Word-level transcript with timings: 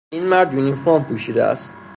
این 0.09 0.23
مرد 0.25 0.53
یونیفرم 0.53 1.03
پوشیده 1.03 1.43
است. 1.43 1.77